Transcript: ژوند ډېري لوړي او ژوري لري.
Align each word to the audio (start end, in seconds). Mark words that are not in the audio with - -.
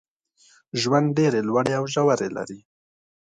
ژوند 0.81 1.07
ډېري 1.17 1.41
لوړي 1.47 1.71
او 1.79 1.85
ژوري 1.93 2.29
لري. 2.37 2.59